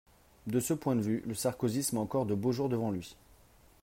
[0.47, 3.15] De ce point de vue, le sarkozysme a encore de beaux jours devant lui.